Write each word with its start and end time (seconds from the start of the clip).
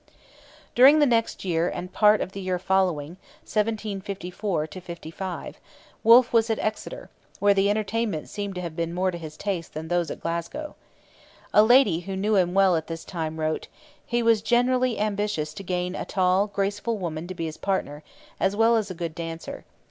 During 0.73 0.97
the 0.97 1.05
next 1.05 1.45
year 1.45 1.69
and 1.69 1.93
part 1.93 2.21
of 2.21 2.31
the 2.31 2.41
year 2.41 2.57
following, 2.57 3.17
1754 3.43 4.65
55, 4.65 5.59
Wolfe 6.03 6.33
was 6.33 6.49
at 6.49 6.57
Exeter, 6.57 7.11
where 7.37 7.53
the 7.53 7.69
entertainments 7.69 8.31
seem 8.31 8.51
to 8.55 8.61
have 8.61 8.75
been 8.75 8.95
more 8.95 9.11
to 9.11 9.17
his 9.19 9.37
taste 9.37 9.75
than 9.75 9.89
those 9.89 10.09
at 10.09 10.19
Glasgow. 10.21 10.73
A 11.53 11.61
lady 11.61 11.99
who 11.99 12.15
knew 12.15 12.35
him 12.35 12.55
well 12.55 12.75
at 12.75 12.87
this 12.87 13.05
time 13.05 13.39
wrote: 13.39 13.67
'He 14.03 14.23
was 14.23 14.41
generally 14.41 14.97
ambitious 14.97 15.53
to 15.53 15.61
gain 15.61 15.93
a 15.93 16.03
tall, 16.03 16.47
graceful 16.47 16.97
woman 16.97 17.27
to 17.27 17.35
be 17.35 17.45
his 17.45 17.57
partner, 17.57 18.01
as 18.39 18.55
well 18.55 18.77
as 18.77 18.89
a 18.89 18.95
good 18.95 19.13
dancer. 19.13 19.65